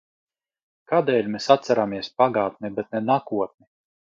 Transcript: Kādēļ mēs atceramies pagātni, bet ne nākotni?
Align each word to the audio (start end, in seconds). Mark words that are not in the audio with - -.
Kādēļ 0.91 1.29
mēs 1.33 1.49
atceramies 1.57 2.09
pagātni, 2.23 2.73
bet 2.81 2.91
ne 2.97 3.05
nākotni? 3.13 3.71